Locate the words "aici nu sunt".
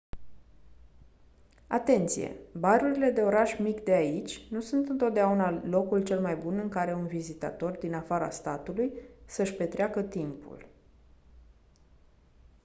3.91-4.89